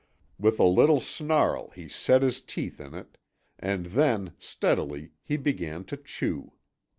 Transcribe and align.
With 0.39 0.59
a 0.59 0.63
little 0.63 0.99
snarl 0.99 1.69
he 1.75 1.87
set 1.87 2.23
his 2.23 2.41
teeth 2.41 2.79
in 2.81 2.95
it. 2.95 3.19
And 3.59 3.85
then, 3.85 4.33
steadily, 4.39 5.11
he 5.23 5.37
began 5.37 5.83
to 5.83 5.95
chew. 5.97 6.53